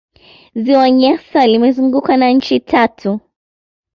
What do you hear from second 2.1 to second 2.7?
na nchi